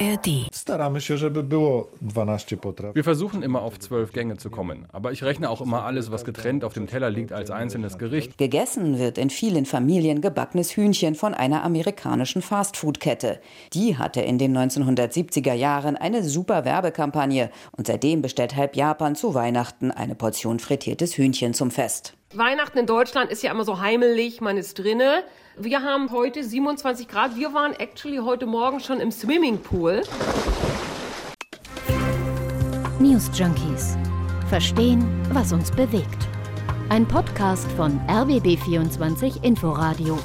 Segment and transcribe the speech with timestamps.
[0.00, 0.28] ARD.
[0.52, 2.94] Staramy się, żeby było 12 potraw.
[2.94, 4.86] Wir versuchen immer auf zwölf Gänge zu kommen.
[4.92, 8.38] Aber ich rechne auch immer alles, was getrennt auf dem Teller liegt, als einzelnes Gericht.
[8.38, 13.40] Gegessen wird in vielen Familien gebackenes Hühnchen von einer amerikanischen Fastfood-Kette.
[13.72, 19.34] Die hatte in den 1970er Jahren eine super Werbekampagne und seitdem bestellt halb Japan zu
[19.34, 22.14] Weihnachten eine Portion frittiertes Hühnchen zum Fest.
[22.34, 25.22] Weihnachten in Deutschland ist ja immer so heimelig, man ist drinne.
[25.56, 27.36] Wir haben heute 27 Grad.
[27.36, 30.02] Wir waren actually heute Morgen schon im Swimmingpool.
[32.98, 33.96] News Junkies.
[34.48, 36.26] Verstehen, was uns bewegt.
[36.88, 40.18] Ein Podcast von RBB24 Inforadio.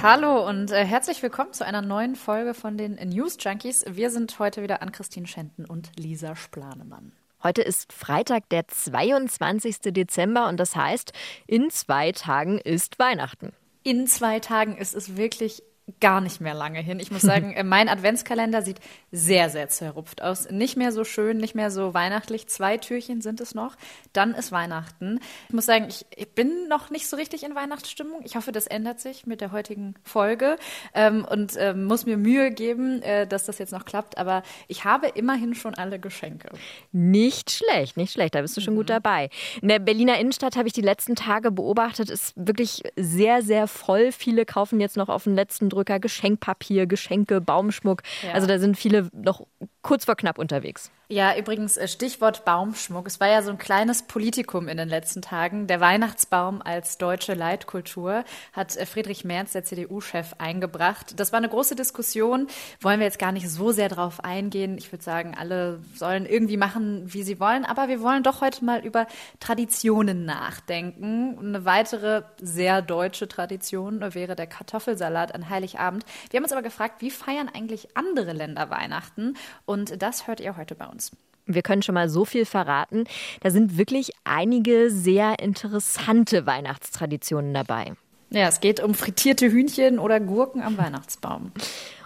[0.00, 3.84] Hallo und äh, herzlich willkommen zu einer neuen Folge von den News Junkies.
[3.88, 7.10] Wir sind heute wieder an Christine Schenten und Lisa Splanemann.
[7.46, 9.92] Heute ist Freitag, der 22.
[9.92, 11.12] Dezember und das heißt,
[11.46, 13.52] in zwei Tagen ist Weihnachten.
[13.84, 15.62] In zwei Tagen ist es wirklich
[16.00, 17.00] gar nicht mehr lange hin.
[17.00, 18.80] Ich muss sagen, äh, mein Adventskalender sieht
[19.12, 20.50] sehr, sehr zerrupft aus.
[20.50, 22.48] Nicht mehr so schön, nicht mehr so weihnachtlich.
[22.48, 23.76] Zwei Türchen sind es noch.
[24.12, 25.20] Dann ist Weihnachten.
[25.48, 28.20] Ich muss sagen, ich, ich bin noch nicht so richtig in Weihnachtsstimmung.
[28.24, 30.56] Ich hoffe, das ändert sich mit der heutigen Folge
[30.94, 34.18] ähm, und ähm, muss mir Mühe geben, äh, dass das jetzt noch klappt.
[34.18, 36.50] Aber ich habe immerhin schon alle Geschenke.
[36.92, 38.34] Nicht schlecht, nicht schlecht.
[38.34, 38.78] Da bist du schon mhm.
[38.78, 39.30] gut dabei.
[39.62, 44.10] In der Berliner Innenstadt habe ich die letzten Tage beobachtet, ist wirklich sehr, sehr voll.
[44.10, 48.02] Viele kaufen jetzt noch auf den letzten Aufdrücker, Geschenkpapier, Geschenke, Baumschmuck.
[48.22, 48.32] Ja.
[48.32, 49.46] Also da sind viele noch
[49.82, 50.90] kurz vor knapp unterwegs.
[51.08, 53.06] Ja, übrigens äh, Stichwort Baumschmuck.
[53.06, 55.68] Es war ja so ein kleines Politikum in den letzten Tagen.
[55.68, 61.20] Der Weihnachtsbaum als deutsche Leitkultur hat äh, Friedrich Merz, der CDU-Chef, eingebracht.
[61.20, 62.48] Das war eine große Diskussion.
[62.80, 64.76] Wollen wir jetzt gar nicht so sehr drauf eingehen.
[64.78, 67.64] Ich würde sagen, alle sollen irgendwie machen, wie sie wollen.
[67.64, 69.06] Aber wir wollen doch heute mal über
[69.38, 71.38] Traditionen nachdenken.
[71.38, 75.65] Eine weitere sehr deutsche Tradition wäre der Kartoffelsalat an Heiligabend.
[75.74, 76.00] Wir haben
[76.42, 79.36] uns aber gefragt, wie feiern eigentlich andere Länder Weihnachten?
[79.64, 81.12] Und das hört ihr heute bei uns uns.
[81.46, 83.04] Wir können schon mal so viel verraten.
[83.40, 87.92] Da sind wirklich einige sehr interessante Weihnachtstraditionen dabei.
[88.30, 91.52] Ja, es geht um frittierte Hühnchen oder Gurken am Weihnachtsbaum.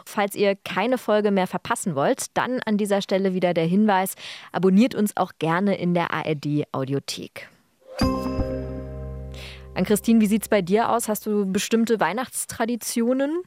[0.05, 4.15] Falls ihr keine Folge mehr verpassen wollt, dann an dieser Stelle wieder der Hinweis,
[4.53, 7.49] abonniert uns auch gerne in der ARD Audiothek.
[9.81, 11.09] An Christine, wie sieht es bei dir aus?
[11.09, 13.41] Hast du bestimmte Weihnachtstraditionen?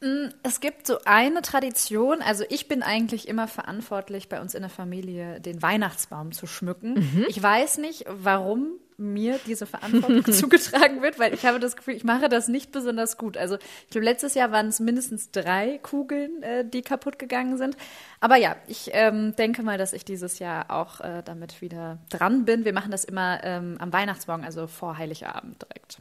[0.00, 4.62] Mm, es gibt so eine Tradition, also ich bin eigentlich immer verantwortlich bei uns in
[4.62, 6.94] der Familie, den Weihnachtsbaum zu schmücken.
[6.94, 7.26] Mhm.
[7.28, 12.04] Ich weiß nicht, warum mir diese Verantwortung zugetragen wird, weil ich habe das Gefühl, ich
[12.04, 13.36] mache das nicht besonders gut.
[13.36, 17.76] Also ich glaube, letztes Jahr waren es mindestens drei Kugeln, äh, die kaputt gegangen sind.
[18.20, 22.44] Aber ja, ich ähm, denke mal, dass ich dieses Jahr auch äh, damit wieder dran
[22.44, 22.64] bin.
[22.64, 25.98] Wir machen das immer ähm, am Weihnachtsmorgen, also vor Heiligabend direkt.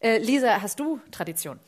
[0.00, 1.58] Äh, Lisa, hast du Tradition?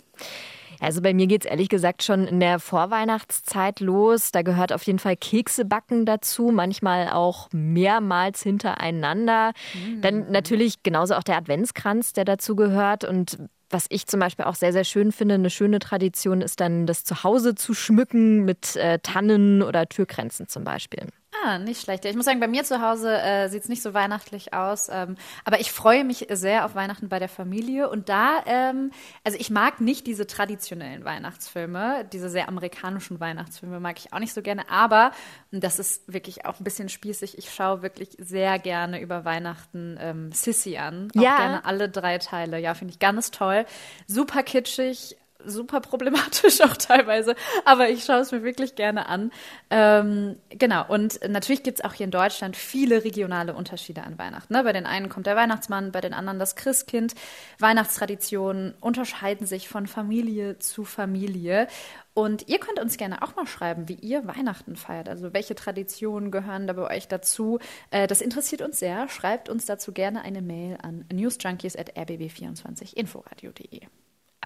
[0.78, 4.30] Also bei mir geht es ehrlich gesagt schon in der Vorweihnachtszeit los.
[4.32, 9.52] Da gehört auf jeden Fall Keksebacken dazu, manchmal auch mehrmals hintereinander.
[9.74, 10.00] Mhm.
[10.00, 13.04] Dann natürlich genauso auch der Adventskranz, der dazu gehört.
[13.04, 13.38] Und
[13.70, 17.04] was ich zum Beispiel auch sehr, sehr schön finde, eine schöne Tradition ist dann, das
[17.04, 21.06] Zuhause zu schmücken mit äh, Tannen oder Türkränzen zum Beispiel.
[21.44, 22.04] Ah, nicht schlecht.
[22.04, 24.88] Ich muss sagen, bei mir zu Hause äh, sieht es nicht so weihnachtlich aus.
[24.90, 27.88] Ähm, aber ich freue mich sehr auf Weihnachten bei der Familie.
[27.88, 28.90] Und da, ähm,
[29.24, 34.34] also ich mag nicht diese traditionellen Weihnachtsfilme, diese sehr amerikanischen Weihnachtsfilme mag ich auch nicht
[34.34, 34.68] so gerne.
[34.70, 35.12] Aber,
[35.52, 39.96] und das ist wirklich auch ein bisschen spießig, ich schaue wirklich sehr gerne über Weihnachten
[40.00, 41.08] ähm, Sissy an.
[41.16, 41.36] Auch ja.
[41.36, 42.58] gerne alle drei Teile.
[42.58, 43.64] Ja, finde ich ganz toll.
[44.06, 47.34] Super kitschig, super problematisch auch teilweise,
[47.64, 49.30] aber ich schaue es mir wirklich gerne an.
[49.70, 54.52] Ähm, genau, und natürlich gibt es auch hier in Deutschland viele regionale Unterschiede an Weihnachten.
[54.52, 54.64] Ne?
[54.64, 57.14] Bei den einen kommt der Weihnachtsmann, bei den anderen das Christkind.
[57.58, 61.68] Weihnachtstraditionen unterscheiden sich von Familie zu Familie.
[62.12, 65.08] Und ihr könnt uns gerne auch mal schreiben, wie ihr Weihnachten feiert.
[65.08, 67.58] Also welche Traditionen gehören da bei euch dazu?
[67.90, 69.08] Äh, das interessiert uns sehr.
[69.08, 73.86] Schreibt uns dazu gerne eine Mail an newsjunkies.rbb24inforadio.de.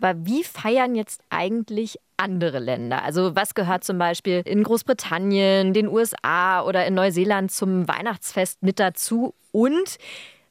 [0.05, 3.03] Aber wie feiern jetzt eigentlich andere Länder?
[3.03, 8.79] Also was gehört zum Beispiel in Großbritannien, den USA oder in Neuseeland zum Weihnachtsfest mit
[8.79, 9.35] dazu?
[9.51, 9.97] Und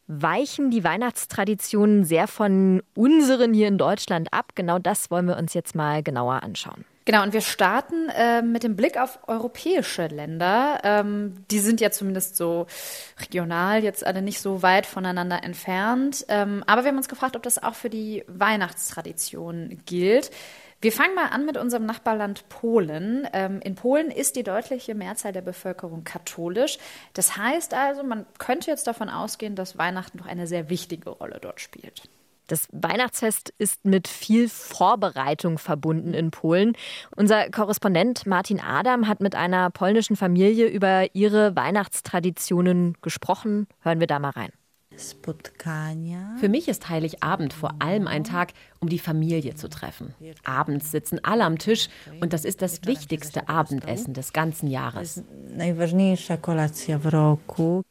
[0.07, 4.53] weichen die Weihnachtstraditionen sehr von unseren hier in Deutschland ab?
[4.55, 6.83] Genau das wollen wir uns jetzt mal genauer anschauen.
[7.05, 10.79] Genau, und wir starten äh, mit dem Blick auf europäische Länder.
[10.83, 12.65] Ähm, die sind ja zumindest so
[13.19, 16.25] regional jetzt alle nicht so weit voneinander entfernt.
[16.29, 20.31] Ähm, aber wir haben uns gefragt, ob das auch für die Weihnachtstradition gilt.
[20.79, 23.27] Wir fangen mal an mit unserem Nachbarland Polen.
[23.33, 26.77] Ähm, in Polen ist die deutliche Mehrzahl der Bevölkerung katholisch.
[27.13, 31.39] Das heißt also, man könnte jetzt davon ausgehen, dass Weihnachten doch eine sehr wichtige Rolle
[31.41, 32.09] dort spielt.
[32.47, 36.73] Das Weihnachtsfest ist mit viel Vorbereitung verbunden in Polen.
[37.15, 43.67] Unser Korrespondent Martin Adam hat mit einer polnischen Familie über ihre Weihnachtstraditionen gesprochen.
[43.81, 44.51] Hören wir da mal rein.
[46.39, 50.13] Für mich ist Heiligabend vor allem ein Tag, um die Familie zu treffen.
[50.43, 51.89] Abends sitzen alle am Tisch
[52.21, 55.23] und das ist das wichtigste Abendessen des ganzen Jahres.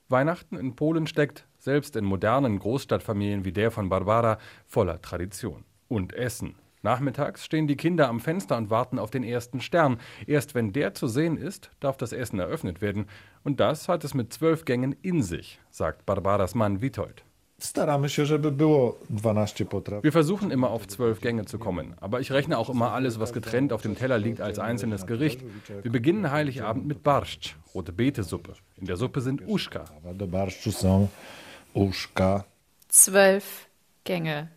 [0.08, 5.64] Weihnachten in Polen steckt, selbst in modernen Großstadtfamilien wie der von Barbara, voller Tradition.
[5.86, 6.56] Und Essen.
[6.82, 9.98] Nachmittags stehen die Kinder am Fenster und warten auf den ersten Stern.
[10.26, 13.06] Erst wenn der zu sehen ist, darf das Essen eröffnet werden.
[13.44, 17.24] Und das hat es mit zwölf Gängen in sich, sagt Barbaras Mann Witold.
[20.02, 23.32] Wir versuchen immer auf zwölf Gänge zu kommen, aber ich rechne auch immer alles, was
[23.32, 25.44] getrennt auf dem Teller liegt, als einzelnes Gericht.
[25.82, 28.54] Wir beginnen Heiligabend mit Barszcz, rote Betesuppe.
[28.74, 29.84] In der Suppe sind Uschka.
[32.88, 33.68] Zwölf
[34.04, 34.48] Gänge.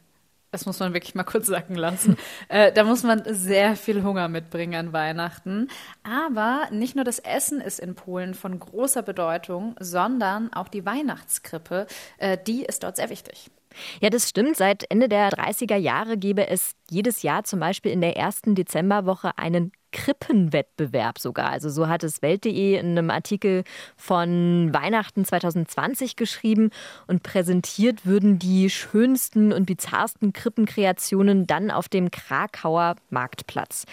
[0.52, 2.16] Das muss man wirklich mal kurz sacken lassen.
[2.48, 5.68] äh, da muss man sehr viel Hunger mitbringen an Weihnachten.
[6.04, 11.88] Aber nicht nur das Essen ist in Polen von großer Bedeutung, sondern auch die Weihnachtskrippe.
[12.18, 13.52] Äh, die ist dort sehr wichtig.
[14.00, 14.56] Ja, das stimmt.
[14.56, 19.38] Seit Ende der 30er Jahre gebe es jedes Jahr zum Beispiel in der ersten Dezemberwoche
[19.38, 21.51] einen Krippenwettbewerb sogar.
[21.51, 23.63] Also so hat es Welt.de in einem Artikel
[23.95, 26.71] von Weihnachten 2020 geschrieben
[27.07, 33.86] und präsentiert würden die schönsten und bizarrsten Krippenkreationen dann auf dem Krakauer Marktplatz.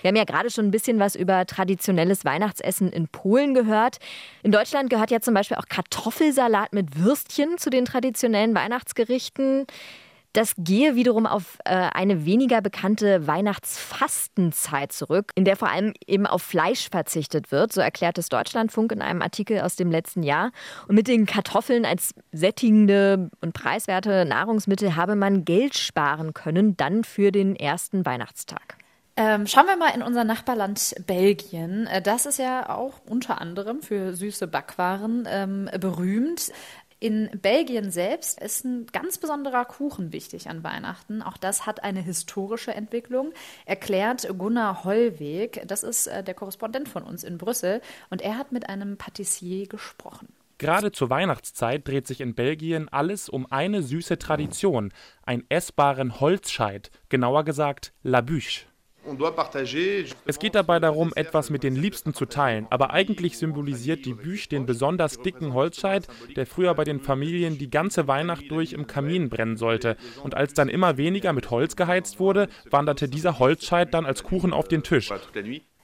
[0.00, 3.98] Wir haben ja gerade schon ein bisschen was über traditionelles Weihnachtsessen in Polen gehört.
[4.42, 9.66] In Deutschland gehört ja zum Beispiel auch Kartoffelsalat mit Würstchen zu den traditionellen Weihnachtsgerichten.
[10.32, 16.26] Das gehe wiederum auf äh, eine weniger bekannte Weihnachtsfastenzeit zurück, in der vor allem eben
[16.26, 20.52] auf Fleisch verzichtet wird, so erklärt es Deutschlandfunk in einem Artikel aus dem letzten Jahr.
[20.86, 27.02] Und mit den Kartoffeln als sättigende und preiswerte Nahrungsmittel habe man Geld sparen können, dann
[27.02, 28.76] für den ersten Weihnachtstag.
[29.22, 31.86] Ähm, schauen wir mal in unser Nachbarland Belgien.
[31.86, 36.50] Äh, das ist ja auch unter anderem für süße Backwaren ähm, berühmt.
[37.02, 41.22] In Belgien selbst ist ein ganz besonderer Kuchen wichtig an Weihnachten.
[41.22, 43.32] Auch das hat eine historische Entwicklung,
[43.64, 45.62] erklärt Gunnar Hollweg.
[45.66, 47.80] Das ist äh, der Korrespondent von uns in Brüssel.
[48.10, 50.28] Und er hat mit einem Patissier gesprochen.
[50.58, 54.92] Gerade zur Weihnachtszeit dreht sich in Belgien alles um eine süße Tradition,
[55.22, 58.66] einen essbaren Holzscheit, genauer gesagt La Bûche.
[60.26, 64.48] Es geht dabei darum, etwas mit den Liebsten zu teilen, aber eigentlich symbolisiert die Büch
[64.48, 69.28] den besonders dicken Holzscheit, der früher bei den Familien die ganze Weihnacht durch im Kamin
[69.28, 69.96] brennen sollte.
[70.22, 74.52] Und als dann immer weniger mit Holz geheizt wurde, wanderte dieser Holzscheit dann als Kuchen
[74.52, 75.10] auf den Tisch.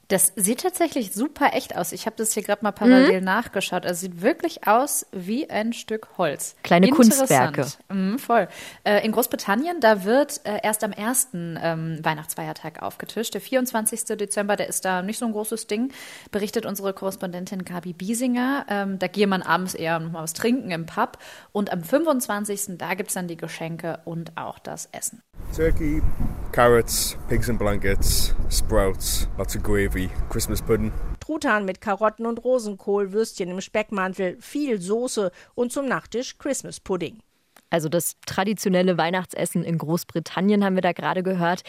[0.09, 1.91] Das sieht tatsächlich super echt aus.
[1.91, 3.25] Ich habe das hier gerade mal parallel mhm.
[3.25, 3.85] nachgeschaut.
[3.85, 6.55] Also sieht wirklich aus wie ein Stück Holz.
[6.63, 7.67] Kleine Kunstwerke.
[7.89, 8.47] Mhm, voll.
[8.85, 13.35] Äh, in Großbritannien, da wird äh, erst am ersten ähm, Weihnachtsfeiertag aufgetischt.
[13.35, 14.05] Der 24.
[14.17, 15.93] Dezember, der ist da nicht so ein großes Ding,
[16.31, 18.67] berichtet unsere Korrespondentin Gabi Biesinger.
[18.69, 21.19] Ähm, da gehe man abends eher noch mal was trinken im Pub.
[21.51, 22.79] Und am 25.
[22.79, 25.21] da gibt es dann die Geschenke und auch das Essen.
[25.55, 26.03] Turkey,
[26.53, 29.96] carrots, pigs and blankets, sprouts, lots of gravy,
[30.29, 30.93] Christmas pudding.
[31.21, 37.19] Truthahn mit Karotten und Rosenkohl, Würstchen im Speckmantel, viel Soße und zum Nachtisch Christmas Pudding.
[37.71, 41.63] Also das traditionelle Weihnachtsessen in Großbritannien haben wir da gerade gehört.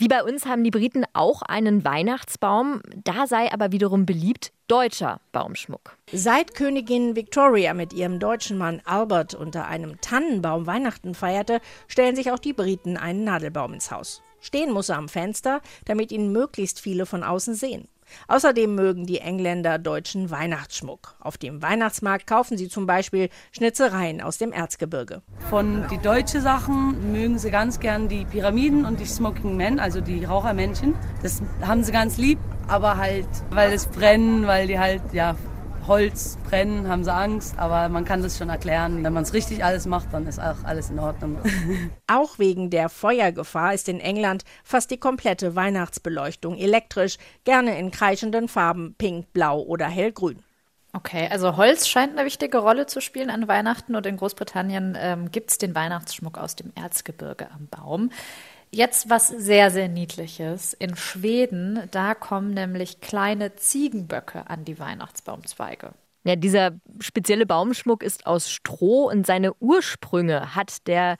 [0.00, 2.80] Wie bei uns haben die Briten auch einen Weihnachtsbaum.
[3.04, 5.96] Da sei aber wiederum beliebt deutscher Baumschmuck.
[6.12, 12.30] Seit Königin Victoria mit ihrem deutschen Mann Albert unter einem Tannenbaum Weihnachten feierte, stellen sich
[12.30, 14.22] auch die Briten einen Nadelbaum ins Haus.
[14.48, 17.86] Stehen muss er am Fenster, damit ihn möglichst viele von außen sehen.
[18.28, 21.16] Außerdem mögen die Engländer deutschen Weihnachtsschmuck.
[21.20, 25.20] Auf dem Weihnachtsmarkt kaufen sie zum Beispiel Schnitzereien aus dem Erzgebirge.
[25.50, 30.00] Von die deutschen Sachen mögen sie ganz gern die Pyramiden und die Smoking Men, also
[30.00, 30.94] die Rauchermännchen.
[31.20, 32.38] Das haben sie ganz lieb,
[32.68, 35.36] aber halt, weil es brennen, weil die halt, ja,
[35.88, 39.02] Holz brennen, haben sie Angst, aber man kann das schon erklären.
[39.02, 41.38] Wenn man es richtig alles macht, dann ist auch alles in Ordnung.
[42.06, 48.48] auch wegen der Feuergefahr ist in England fast die komplette Weihnachtsbeleuchtung elektrisch, gerne in kreischenden
[48.48, 50.42] Farben pink, blau oder hellgrün.
[50.92, 55.30] Okay, also Holz scheint eine wichtige Rolle zu spielen an Weihnachten und in Großbritannien ähm,
[55.30, 58.10] gibt es den Weihnachtsschmuck aus dem Erzgebirge am Baum.
[58.70, 60.74] Jetzt was sehr, sehr Niedliches.
[60.74, 65.92] In Schweden, da kommen nämlich kleine Ziegenböcke an die Weihnachtsbaumzweige.
[66.24, 71.16] Ja, dieser spezielle Baumschmuck ist aus Stroh und seine Ursprünge hat der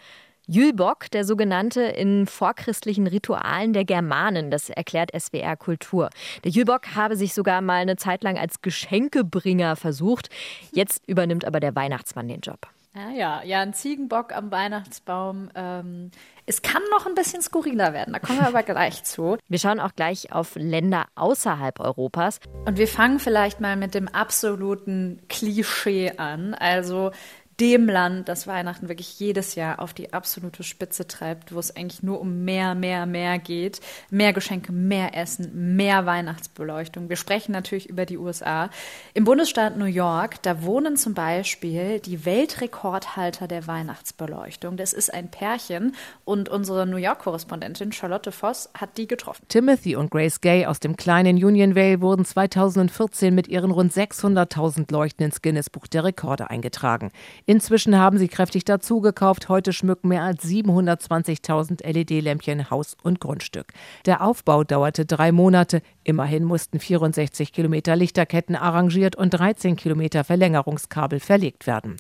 [0.47, 4.50] Jülbock, der sogenannte, in vorchristlichen Ritualen der Germanen.
[4.50, 6.09] Das erklärt SWR Kultur.
[6.43, 10.31] Der Jülbock habe sich sogar mal eine Zeit lang als Geschenkebringer versucht.
[10.73, 12.67] Jetzt übernimmt aber der Weihnachtsmann den Job.
[12.95, 15.50] Ja, ja, ja, ein Ziegenbock am Weihnachtsbaum.
[15.54, 16.11] Ähm,
[16.47, 19.37] es kann noch ein bisschen skurriler werden, da kommen wir aber gleich zu.
[19.49, 22.40] Wir schauen auch gleich auf Länder außerhalb Europas.
[22.64, 26.54] Und wir fangen vielleicht mal mit dem absoluten Klischee an.
[26.54, 27.12] Also
[27.61, 32.03] dem Land, das Weihnachten wirklich jedes Jahr auf die absolute Spitze treibt, wo es eigentlich
[32.05, 33.81] nur um mehr, mehr, mehr geht.
[34.11, 37.09] Mehr Geschenke, mehr Essen, mehr Weihnachtsbeleuchtung.
[37.09, 38.71] Wir sprechen natürlich über die USA.
[39.15, 44.77] Im Bundesstaat New York, da wohnen zum Beispiel die Weltrekordhalter der Weihnachtsbeleuchtung.
[44.77, 49.45] Das ist ein Pärchen und unsere New York-Korrespondentin Charlotte Voss hat die getroffen.
[49.49, 54.93] Timothy und Grace Gay aus dem kleinen Union Vale wurden 2014 mit ihren rund 600.000
[54.93, 57.11] Leuchten ins Guinness Buch der Rekorde eingetragen.
[57.49, 59.49] Inzwischen haben sie kräftig dazugekauft.
[59.49, 63.73] Heute schmücken mehr als 720.000 LED-Lämpchen Haus und Grundstück.
[64.05, 65.81] Der Aufbau dauerte drei Monate.
[66.05, 71.97] Immerhin mussten 64 Kilometer Lichterketten arrangiert und 13 Kilometer Verlängerungskabel verlegt werden.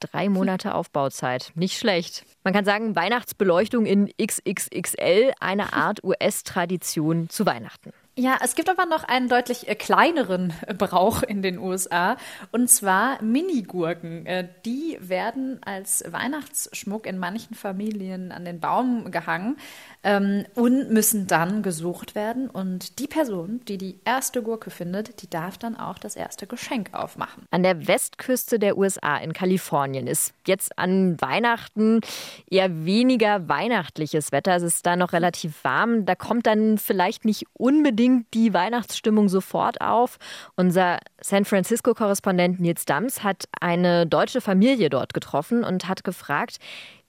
[0.00, 1.52] Drei Monate Aufbauzeit.
[1.54, 2.26] Nicht schlecht.
[2.44, 7.94] Man kann sagen, Weihnachtsbeleuchtung in XXXL, eine Art US-Tradition zu Weihnachten.
[8.20, 12.18] Ja, es gibt aber noch einen deutlich äh, kleineren Brauch in den USA
[12.52, 14.26] und zwar Minigurken.
[14.26, 19.56] Äh, die werden als Weihnachtsschmuck in manchen Familien an den Baum gehangen
[20.02, 22.50] ähm, und müssen dann gesucht werden.
[22.50, 26.92] Und die Person, die die erste Gurke findet, die darf dann auch das erste Geschenk
[26.92, 27.46] aufmachen.
[27.50, 32.02] An der Westküste der USA in Kalifornien ist jetzt an Weihnachten
[32.50, 34.56] eher weniger weihnachtliches Wetter.
[34.56, 36.04] Es ist da noch relativ warm.
[36.04, 40.18] Da kommt dann vielleicht nicht unbedingt die Weihnachtsstimmung sofort auf.
[40.56, 46.58] Unser San Francisco-Korrespondent Nils Dams hat eine deutsche Familie dort getroffen und hat gefragt,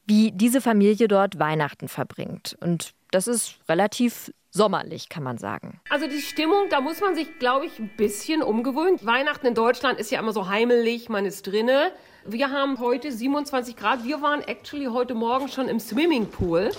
[0.05, 2.58] wie diese Familie dort Weihnachten verbringt.
[2.60, 5.79] Und das ist relativ sommerlich, kann man sagen.
[5.89, 9.00] Also die Stimmung, da muss man sich, glaube ich, ein bisschen umgewöhnen.
[9.03, 11.91] Weihnachten in Deutschland ist ja immer so heimelig, man ist drinne.
[12.25, 14.03] Wir haben heute 27 Grad.
[14.03, 16.72] Wir waren actually heute Morgen schon im Swimmingpool.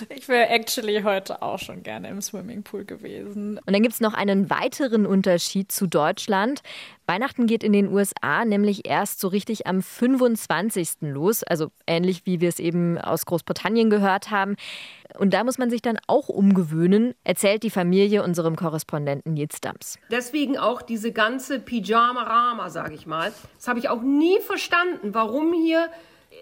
[0.08, 3.58] Ich wäre actually heute auch schon gerne im Swimmingpool gewesen.
[3.58, 6.62] Und dann gibt es noch einen weiteren Unterschied zu Deutschland.
[7.06, 10.88] Weihnachten geht in den USA nämlich erst so richtig am 25.
[11.00, 14.56] los, also ähnlich wie wir es eben aus Großbritannien gehört haben.
[15.18, 19.98] Und da muss man sich dann auch umgewöhnen, erzählt die Familie unserem Korrespondenten Nils Dams.
[20.10, 23.32] Deswegen auch diese ganze Pyjama-Rama, sage ich mal.
[23.56, 25.90] Das habe ich auch nie verstanden, warum hier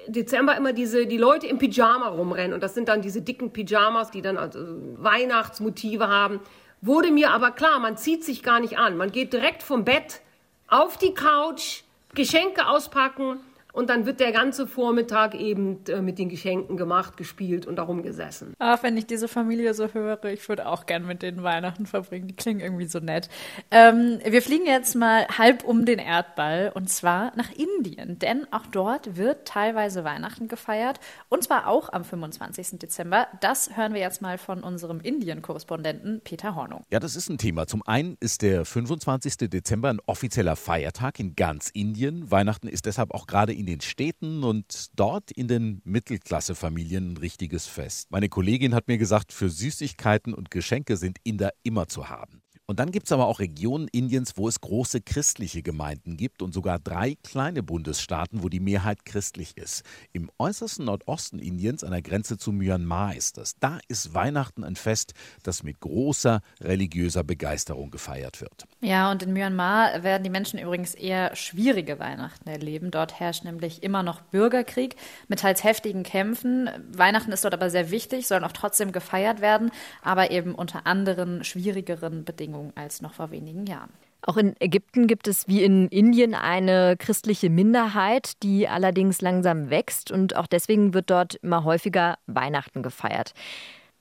[0.07, 2.53] Dezember immer diese, die Leute im Pyjama rumrennen.
[2.53, 4.59] Und das sind dann diese dicken Pyjamas, die dann also
[4.97, 6.41] Weihnachtsmotive haben.
[6.81, 8.97] Wurde mir aber klar, man zieht sich gar nicht an.
[8.97, 10.21] Man geht direkt vom Bett
[10.67, 11.83] auf die Couch,
[12.15, 13.39] Geschenke auspacken
[13.73, 18.03] und dann wird der ganze Vormittag eben äh, mit den Geschenken gemacht, gespielt und darum
[18.03, 18.55] gesessen.
[18.59, 22.29] Ach, wenn ich diese Familie so höre, ich würde auch gern mit denen Weihnachten verbringen.
[22.29, 23.29] Die klingen irgendwie so nett.
[23.71, 28.67] Ähm, wir fliegen jetzt mal halb um den Erdball und zwar nach Indien, denn auch
[28.67, 32.79] dort wird teilweise Weihnachten gefeiert und zwar auch am 25.
[32.79, 33.27] Dezember.
[33.41, 36.85] Das hören wir jetzt mal von unserem Indien-Korrespondenten Peter Hornung.
[36.91, 37.67] Ja, das ist ein Thema.
[37.67, 39.49] Zum einen ist der 25.
[39.49, 42.31] Dezember ein offizieller Feiertag in ganz Indien.
[42.31, 47.17] Weihnachten ist deshalb auch gerade in in den Städten und dort in den Mittelklassefamilien ein
[47.17, 48.11] richtiges Fest.
[48.11, 52.43] Meine Kollegin hat mir gesagt, für Süßigkeiten und Geschenke sind Inder immer zu haben.
[52.73, 56.55] Und dann gibt es aber auch Regionen Indiens, wo es große christliche Gemeinden gibt und
[56.55, 59.83] sogar drei kleine Bundesstaaten, wo die Mehrheit christlich ist.
[60.15, 63.59] Im äußersten Nordosten Indiens, an der Grenze zu Myanmar, ist das.
[63.61, 65.13] Da ist Weihnachten ein Fest,
[65.43, 68.65] das mit großer religiöser Begeisterung gefeiert wird.
[68.81, 72.91] Ja, und in Myanmar werden die Menschen übrigens eher schwierige Weihnachten erleben.
[72.91, 74.97] Dort herrscht nämlich immer noch Bürgerkrieg
[75.29, 76.71] mit teils heftigen Kämpfen.
[76.91, 81.45] Weihnachten ist dort aber sehr wichtig, sollen auch trotzdem gefeiert werden, aber eben unter anderen
[81.45, 82.62] schwierigeren Bedingungen.
[82.63, 83.91] Bedingungen als noch vor wenigen Jahren.
[84.25, 90.13] Auch in Ägypten gibt es wie in Indien eine christliche Minderheit, die allerdings langsam wächst
[90.13, 93.33] und auch deswegen wird dort immer häufiger Weihnachten gefeiert.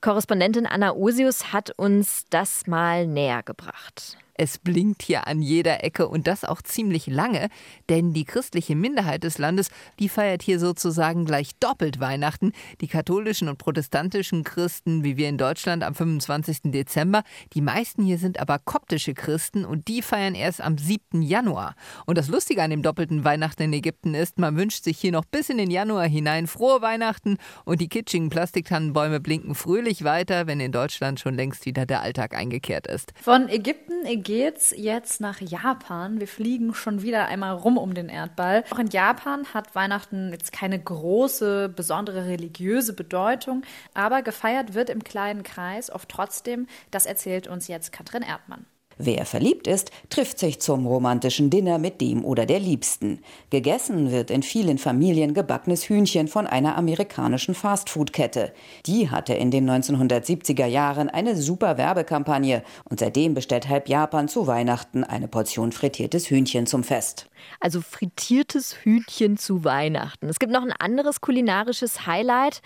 [0.02, 4.18] Korrespondentin Anna Osius hat uns das mal näher gebracht.
[4.42, 7.50] Es blinkt hier an jeder Ecke und das auch ziemlich lange,
[7.90, 9.70] denn die christliche Minderheit des Landes,
[10.00, 12.52] die feiert hier sozusagen gleich doppelt Weihnachten.
[12.82, 16.72] Die katholischen und protestantischen Christen, wie wir in Deutschland am 25.
[16.72, 17.22] Dezember.
[17.54, 21.22] Die meisten hier sind aber koptische Christen und die feiern erst am 7.
[21.22, 21.76] Januar.
[22.08, 25.26] Und das Lustige an dem doppelten Weihnachten in Ägypten ist, man wünscht sich hier noch
[25.26, 30.60] bis in den Januar hinein frohe Weihnachten und die kitschigen Plastiktannenbäume blinken fröhlich weiter, wenn
[30.60, 33.14] in Deutschland schon längst wieder der Alltag eingekehrt ist.
[33.22, 36.22] Von Ägypten geht's jetzt nach Japan.
[36.22, 38.64] Wir fliegen schon wieder einmal rum um den Erdball.
[38.72, 45.04] Auch in Japan hat Weihnachten jetzt keine große, besondere religiöse Bedeutung, aber gefeiert wird im
[45.04, 46.68] kleinen Kreis oft trotzdem.
[46.92, 48.66] Das erzählt uns jetzt Katrin Erdmann.
[49.04, 53.20] Wer verliebt ist, trifft sich zum romantischen Dinner mit dem oder der Liebsten.
[53.50, 58.54] Gegessen wird in vielen Familien gebackenes Hühnchen von einer amerikanischen Fastfood-Kette.
[58.86, 64.46] Die hatte in den 1970er Jahren eine super Werbekampagne und seitdem bestellt halb Japan zu
[64.46, 67.28] Weihnachten eine Portion frittiertes Hühnchen zum Fest.
[67.60, 70.30] Also frittiertes Hühnchen zu Weihnachten.
[70.30, 72.62] Es gibt noch ein anderes kulinarisches Highlight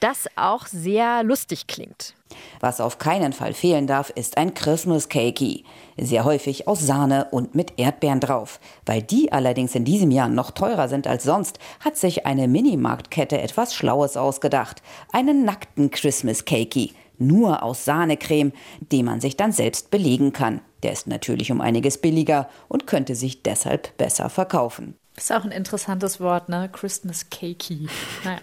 [0.00, 2.14] das auch sehr lustig klingt.
[2.60, 5.64] Was auf keinen Fall fehlen darf, ist ein Christmas Cakey.
[5.96, 8.60] Sehr häufig aus Sahne und mit Erdbeeren drauf.
[8.84, 13.40] Weil die allerdings in diesem Jahr noch teurer sind als sonst, hat sich eine Minimarktkette
[13.40, 14.82] etwas Schlaues ausgedacht.
[15.12, 16.92] Einen nackten Christmas Cakey.
[17.18, 18.52] Nur aus Sahnecreme,
[18.92, 20.60] den man sich dann selbst belegen kann.
[20.82, 24.98] Der ist natürlich um einiges billiger und könnte sich deshalb besser verkaufen.
[25.16, 26.68] Ist auch ein interessantes Wort, ne?
[26.70, 27.88] Christmas Cakey.
[28.22, 28.38] Naja.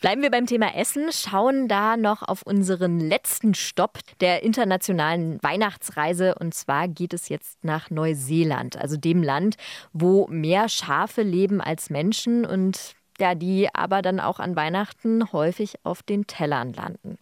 [0.00, 6.34] Bleiben wir beim Thema Essen, schauen da noch auf unseren letzten Stopp der internationalen Weihnachtsreise.
[6.34, 9.56] Und zwar geht es jetzt nach Neuseeland, also dem Land,
[9.92, 15.74] wo mehr Schafe leben als Menschen und ja, die aber dann auch an Weihnachten häufig
[15.84, 17.18] auf den Tellern landen.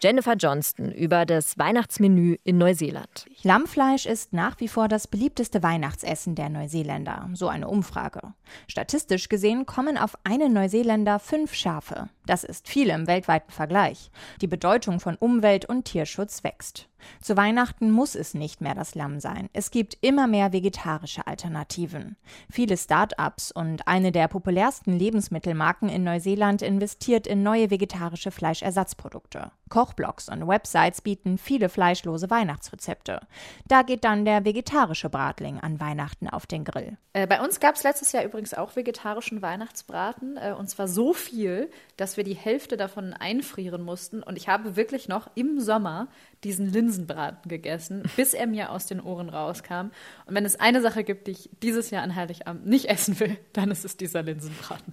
[0.00, 3.26] Jennifer Johnston über das Weihnachtsmenü in Neuseeland.
[3.42, 8.34] Lammfleisch ist nach wie vor das beliebteste Weihnachtsessen der Neuseeländer, so eine Umfrage.
[8.68, 12.08] Statistisch gesehen kommen auf einen Neuseeländer fünf Schafe.
[12.26, 14.10] Das ist viel im weltweiten Vergleich.
[14.40, 16.88] Die Bedeutung von Umwelt und Tierschutz wächst.
[17.20, 19.48] Zu Weihnachten muss es nicht mehr das Lamm sein.
[19.52, 22.16] Es gibt immer mehr vegetarische Alternativen.
[22.50, 29.50] Viele Start-ups und eine der populärsten Lebensmittelmarken in Neuseeland investiert in neue vegetarische Fleischersatzprodukte.
[29.68, 33.20] Kochblogs und Websites bieten viele fleischlose Weihnachtsrezepte.
[33.66, 36.98] Da geht dann der vegetarische Bratling an Weihnachten auf den Grill.
[37.14, 40.36] Äh, bei uns gab es letztes Jahr übrigens auch vegetarischen Weihnachtsbraten.
[40.36, 44.22] Äh, und zwar so viel, dass wir die Hälfte davon einfrieren mussten.
[44.22, 46.08] Und ich habe wirklich noch im Sommer
[46.44, 49.90] diesen Linsenbraten gegessen, bis er mir aus den Ohren rauskam.
[50.26, 53.36] Und wenn es eine Sache gibt, die ich dieses Jahr an Heiligabend nicht essen will,
[53.52, 54.92] dann ist es dieser Linsenbraten.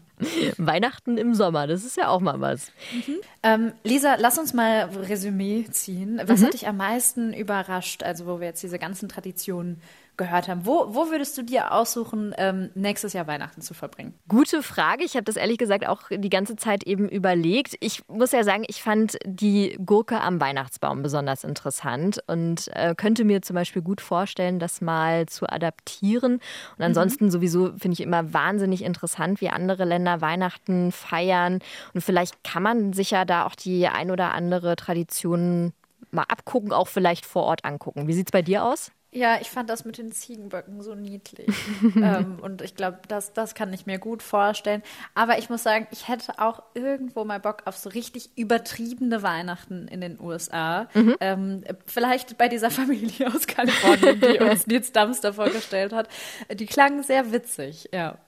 [0.58, 2.72] Weihnachten im Sommer, das ist ja auch mal was.
[2.94, 3.15] Mhm.
[3.44, 6.22] Ähm, Lisa, lass uns mal Resümee ziehen.
[6.25, 6.46] Was mhm.
[6.46, 9.81] hat dich am meisten überrascht, also wo wir jetzt diese ganzen Traditionen
[10.20, 10.68] gehört haben.
[10.68, 14.14] Wo, wo würdest du dir aussuchen, ähm, nächstes Jahr Weihnachten zu verbringen?
[14.27, 15.03] Gute Frage.
[15.03, 17.75] Ich habe das ehrlich gesagt auch die ganze Zeit eben überlegt.
[17.79, 23.24] Ich muss ja sagen, ich fand die Gurke am Weihnachtsbaum besonders interessant und äh, könnte
[23.24, 26.42] mir zum Beispiel gut vorstellen, das mal zu adaptieren.
[26.78, 27.32] Und ansonsten mhm.
[27.32, 31.60] sowieso finde ich immer wahnsinnig interessant, wie andere Länder Weihnachten feiern.
[31.94, 35.74] Und vielleicht kann man sich ja da auch die ein oder andere Tradition
[36.12, 38.08] mal abgucken, auch vielleicht vor Ort angucken.
[38.08, 38.92] Wie sieht es bei dir aus?
[39.11, 41.50] Ja, ich fand das mit den Ziegenböcken so niedlich.
[41.95, 44.83] ähm, und ich glaube, das, das kann ich mir gut vorstellen.
[45.15, 49.87] Aber ich muss sagen, ich hätte auch irgendwo mal Bock auf so richtig übertriebene Weihnachten
[49.87, 50.87] in den USA.
[50.93, 51.15] Mhm.
[51.22, 56.07] Ähm, vielleicht bei dieser Familie aus Kalifornien, die uns Nils Dumpster vorgestellt hat.
[56.53, 58.19] Die klangen sehr witzig, ja.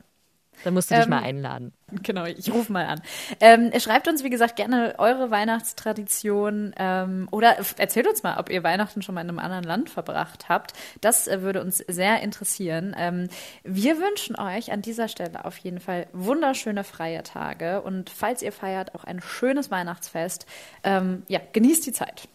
[0.63, 1.73] Da musst du dich ähm, mal einladen.
[2.03, 3.01] Genau, ich rufe mal an.
[3.39, 8.63] Ähm, schreibt uns, wie gesagt, gerne eure Weihnachtstradition ähm, oder erzählt uns mal, ob ihr
[8.63, 10.73] Weihnachten schon mal in einem anderen Land verbracht habt.
[11.01, 12.95] Das äh, würde uns sehr interessieren.
[12.97, 13.27] Ähm,
[13.63, 18.51] wir wünschen euch an dieser Stelle auf jeden Fall wunderschöne freie Tage und falls ihr
[18.51, 20.45] feiert, auch ein schönes Weihnachtsfest.
[20.83, 22.27] Ähm, ja, genießt die Zeit.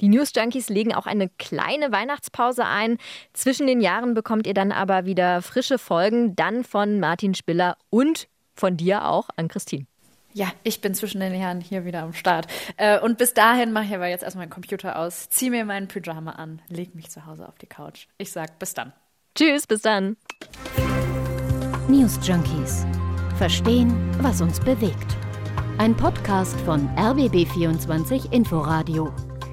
[0.00, 2.98] Die News Junkies legen auch eine kleine Weihnachtspause ein.
[3.32, 8.28] Zwischen den Jahren bekommt ihr dann aber wieder frische Folgen, dann von Martin Spiller und
[8.54, 9.86] von dir auch an Christine.
[10.34, 12.46] Ja, ich bin zwischen den Jahren hier wieder am Start.
[12.76, 15.88] Äh, und bis dahin mache ich aber jetzt erstmal den Computer aus, ziehe mir meinen
[15.88, 18.06] Pyjama an, leg mich zu Hause auf die Couch.
[18.18, 18.92] Ich sag bis dann.
[19.34, 20.16] Tschüss, bis dann.
[21.88, 22.86] News Junkies.
[23.36, 25.16] Verstehen, was uns bewegt.
[25.78, 29.12] Ein Podcast von RBB24 Inforadio.